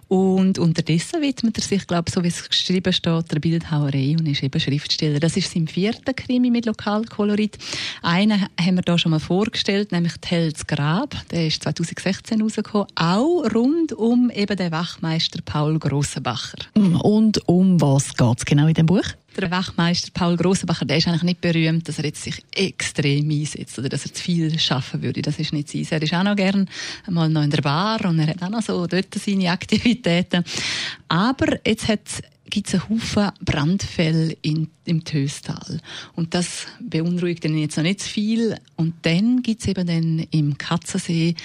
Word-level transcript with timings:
und 0.06 0.58
unterdessen 0.58 1.20
widmet 1.20 1.58
er 1.58 1.64
sich, 1.64 1.86
glaube 1.86 2.10
so 2.10 2.22
wie 2.22 2.28
es 2.28 2.48
geschrieben 2.48 2.92
steht, 2.92 3.32
der 3.32 3.40
Bildhauerei 3.40 4.16
und 4.18 4.26
ist 4.26 4.42
eben 4.42 4.60
Schriftsteller. 4.60 5.18
Das 5.18 5.36
ist 5.36 5.52
sein 5.52 5.66
vierter 5.66 6.14
Krimi 6.14 6.50
mit 6.50 6.66
Lokalkolorit. 6.66 7.58
Einen 8.02 8.46
haben 8.60 8.76
wir 8.76 8.82
da 8.82 8.98
schon 8.98 9.10
mal 9.10 9.20
vorgestellt, 9.20 9.90
nämlich 9.90 10.14
Tells 10.20 10.66
Grab. 10.66 11.16
Der 11.30 11.48
ist 11.48 11.62
2016 11.62 12.40
rausgekommen, 12.40 12.86
auch 12.94 13.42
rund 13.52 13.92
um 13.92 14.30
eben 14.30 14.56
den 14.56 14.70
Wachmeister 14.70 15.40
Paul 15.44 15.78
Grossenbacher. 15.78 16.58
Und 16.74 17.48
um 17.48 17.80
was 17.80 18.14
geht 18.16 18.38
es 18.38 18.44
genau 18.44 18.68
in 18.68 18.74
dem 18.74 18.86
Buch? 18.86 19.04
Der 19.38 19.52
Wachmeister 19.52 20.10
Paul 20.12 20.36
Grossenbacher, 20.36 20.84
der 20.84 20.96
ist 20.96 21.06
eigentlich 21.06 21.22
nicht 21.22 21.40
berühmt, 21.40 21.88
dass 21.88 21.98
er 21.98 22.06
jetzt 22.06 22.24
sich 22.24 22.42
extrem 22.52 23.30
einsetzt 23.30 23.78
oder 23.78 23.88
dass 23.88 24.04
er 24.04 24.12
zu 24.12 24.20
viel 24.20 24.58
schaffen 24.58 25.00
würde. 25.00 25.22
Das 25.22 25.38
ist 25.38 25.52
nicht 25.52 25.68
sein. 25.68 25.86
Er 25.90 26.02
ist 26.02 26.12
auch 26.12 26.24
noch 26.24 26.34
gern 26.34 26.68
mal 27.08 27.28
noch 27.28 27.44
in 27.44 27.50
der 27.50 27.62
Bar 27.62 28.04
und 28.04 28.18
er 28.18 28.26
hat 28.26 28.42
auch 28.42 28.50
noch 28.50 28.62
so 28.62 28.84
dort 28.88 29.14
seine 29.14 29.52
Aktivitäten. 29.52 30.42
Aber 31.06 31.64
jetzt 31.64 31.86
hat 31.86 32.00
gibt 32.50 32.66
es 32.66 32.74
einen 32.74 32.88
Haufen 32.88 33.30
Brandfälle 33.44 34.36
in, 34.42 34.70
im 34.86 35.04
Töstal. 35.04 35.80
Und 36.16 36.34
das 36.34 36.66
beunruhigt 36.80 37.44
ihn 37.44 37.58
jetzt 37.58 37.76
noch 37.76 37.84
nicht 37.84 38.00
zu 38.00 38.08
viel. 38.08 38.56
Und 38.74 38.94
dann 39.02 39.42
gibt 39.42 39.60
es 39.60 39.68
eben 39.68 39.86
dann 39.86 40.26
im 40.30 40.58
Katzensee 40.58 41.36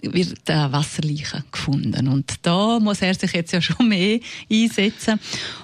wird 0.00 0.50
eine 0.50 0.72
Wasserleiche 0.72 1.44
gefunden. 1.52 2.08
Und 2.08 2.34
da 2.42 2.80
muss 2.80 3.02
er 3.02 3.14
sich 3.14 3.32
jetzt 3.32 3.52
ja 3.52 3.60
schon 3.60 3.88
mehr 3.88 4.20
einsetzen. 4.50 5.20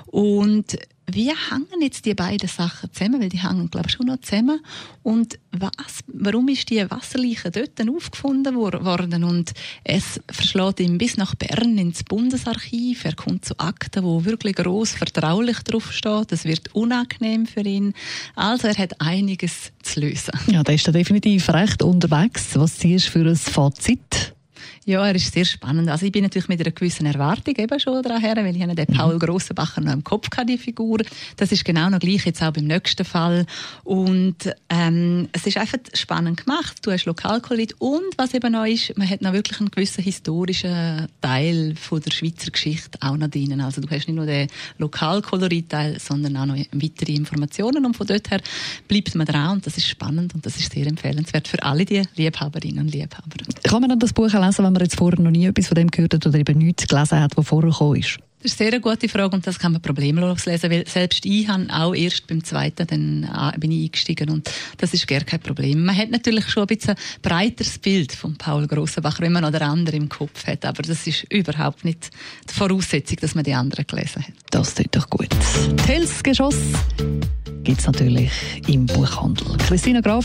Und 0.07 0.77
wie 1.11 1.29
hängen 1.31 1.83
jetzt 1.83 2.05
die 2.05 2.15
beiden 2.15 2.49
Sachen 2.49 2.93
zusammen? 2.93 3.21
Weil 3.21 3.29
die 3.29 3.43
hängen, 3.43 3.71
glaube 3.71 3.89
ich, 3.89 3.95
schon 3.95 4.07
noch 4.07 4.21
zusammen. 4.21 4.61
Und 5.03 5.39
was, 5.53 6.01
warum 6.07 6.49
ist 6.49 6.69
die 6.71 6.89
Wasserleiche 6.91 7.51
dort 7.51 7.81
aufgefunden 7.89 8.55
worden? 8.55 9.25
Und 9.25 9.53
es 9.85 10.21
verschlägt 10.31 10.81
ihn 10.81 10.99
bis 10.99 11.17
nach 11.17 11.35
Bern 11.35 11.79
ins 11.79 12.05
Bundesarchiv. 12.05 13.05
Er 13.05 13.15
kommt 13.15 13.45
zu 13.45 13.59
Akten, 13.59 14.05
wo 14.05 14.25
wirklich 14.25 14.57
groß 14.57 14.93
vertraulich 14.93 15.59
draufsteht. 15.61 16.33
Es 16.33 16.45
wird 16.45 16.75
unangenehm 16.75 17.47
für 17.47 17.63
ihn. 17.63 17.95
Also 18.35 18.69
er 18.69 18.77
hat 18.77 19.01
einiges 19.01 19.73
zu 19.83 20.01
lösen. 20.01 20.33
Ja, 20.49 20.63
da 20.63 20.73
ist 20.73 20.87
er 20.87 20.93
definitiv 20.93 21.49
recht 21.49 21.83
unterwegs. 21.83 22.51
Was 22.55 22.79
ziehst 22.79 23.09
du 23.09 23.11
für 23.13 23.29
ein 23.29 23.37
Fazit? 23.37 24.35
Ja, 24.85 25.07
er 25.07 25.15
ist 25.15 25.33
sehr 25.33 25.45
spannend. 25.45 25.89
Also 25.89 26.07
ich 26.07 26.13
bin 26.13 26.23
natürlich 26.23 26.49
mit 26.49 26.61
einer 26.61 26.71
gewissen 26.71 27.07
Erwartung 27.07 27.55
eben 27.57 27.81
schon 27.81 28.03
daher, 28.03 28.37
weil 28.37 28.57
ich 28.57 28.63
den 28.63 28.87
mhm. 28.89 28.97
Paul 28.97 29.19
Grossenbacher 29.19 29.81
noch 29.81 29.93
im 29.93 30.05
Kopf 30.05 30.29
hatte, 30.37 30.47
die 30.47 30.59
Figur. 30.59 30.99
Das 31.37 31.53
ist 31.53 31.65
genau 31.65 31.91
noch 31.91 31.99
gleich 31.99 32.25
jetzt 32.25 32.43
auch 32.43 32.53
beim 32.53 32.67
nächsten 32.67 33.05
Fall. 33.05 33.47
Und 33.85 34.55
ähm, 34.69 35.29
es 35.33 35.47
ist 35.47 35.57
einfach 35.57 35.79
spannend 35.95 36.45
gemacht. 36.45 36.79
Du 36.83 36.91
hast 36.91 37.05
Lokalkolorit 37.05 37.75
und 37.79 38.17
was 38.17 38.35
eben 38.35 38.53
noch 38.53 38.65
ist, 38.65 38.97
man 38.97 39.09
hat 39.09 39.23
noch 39.23 39.33
wirklich 39.33 39.61
einen 39.61 39.71
gewissen 39.71 40.03
historischen 40.03 41.09
Teil 41.21 41.75
von 41.77 42.01
der 42.01 42.11
Schweizer 42.11 42.51
Geschichte 42.51 42.99
auch 43.01 43.17
noch 43.17 43.29
drin. 43.29 43.61
Also 43.61 43.81
du 43.81 43.89
hast 43.89 44.09
nicht 44.09 44.17
nur 44.17 44.27
den 44.27 44.49
Lokalkolorit-Teil, 44.79 45.99
sondern 46.01 46.37
auch 46.37 46.47
noch 46.47 46.57
weitere 46.57 47.13
Informationen 47.13 47.85
und 47.85 47.97
von 47.97 48.07
dort 48.07 48.31
her 48.31 48.41
bleibt 48.87 49.15
man 49.15 49.27
dran 49.27 49.57
und 49.57 49.67
das 49.67 49.77
ist 49.77 49.87
spannend 49.87 50.35
und 50.35 50.45
das 50.45 50.57
ist 50.57 50.73
sehr 50.73 50.87
empfehlenswert 50.87 51.49
für 51.49 51.63
alle 51.63 51.85
die 51.85 52.03
Liebhaberinnen 52.17 52.81
und 52.81 52.93
Liebhaber. 52.93 53.37
Kann 53.69 53.83
man 53.83 53.91
dann 53.91 53.99
das 53.99 54.15
Buch 54.15 54.33
lesen, 54.33 54.65
wenn 54.65 54.73
man 54.73 54.83
jetzt 54.83 54.97
vorher 54.97 55.21
noch 55.21 55.31
nie 55.31 55.45
etwas 55.45 55.67
von 55.67 55.75
dem 55.75 55.91
gehört 55.91 56.15
hat 56.15 56.27
oder 56.27 56.39
eben 56.39 56.57
nichts 56.57 56.87
gelesen 56.87 57.21
hat, 57.21 57.37
was 57.37 57.49
vorher 57.49 57.71
gekommen 57.71 57.97
ist? 57.97 58.19
Das 58.43 58.53
ist 58.53 58.61
eine 58.63 58.71
sehr 58.71 58.81
gute 58.81 59.11
Frage 59.11 59.37
und 59.37 59.47
das 59.47 59.59
kann 59.59 59.73
man 59.73 59.83
problemlos 59.83 60.47
lesen, 60.47 60.71
weil 60.71 60.89
selbst 60.89 61.27
ich 61.27 61.49
habe 61.49 61.67
auch 61.71 61.95
erst 61.95 62.27
beim 62.29 62.43
zweiten 62.43 62.87
dann 62.87 63.25
äh, 63.25 63.59
bin 63.59 63.71
ich 63.71 63.89
eingestiegen 63.89 64.31
und 64.31 64.51
das 64.79 64.95
ist 64.95 65.07
gar 65.07 65.21
kein 65.21 65.41
Problem. 65.41 65.85
Man 65.85 65.95
hat 65.95 66.11
natürlich 66.11 66.49
schon 66.49 66.63
ein 66.63 66.67
bisschen 66.69 66.95
ein 66.95 67.21
breiteres 67.21 67.79
Bild 67.79 68.13
von 68.13 68.37
Paul 68.37 68.67
Grossenbacher, 68.67 69.21
wenn 69.21 69.33
man 69.33 69.43
noch 69.43 69.51
den 69.51 69.61
anderen 69.61 70.03
im 70.03 70.09
Kopf 70.09 70.47
hat, 70.47 70.65
aber 70.65 70.83
das 70.83 71.07
ist 71.07 71.25
überhaupt 71.31 71.85
nicht 71.85 72.09
die 72.49 72.55
Voraussetzung, 72.55 73.19
dass 73.21 73.35
man 73.35 73.45
die 73.45 73.53
anderen 73.53 73.87
gelesen 73.87 74.23
hat. 74.23 74.33
Das 74.51 74.75
tut 74.75 74.97
doch 74.97 75.11
gut. 75.11 75.29
Tells 75.85 76.23
Geschoss 76.23 76.57
gibt 77.65 77.81
es 77.81 77.87
natürlich 77.87 78.31
im 78.67 78.87
Buchhandel. 78.87 79.59
Christina 79.59 80.01
Graf. 80.01 80.25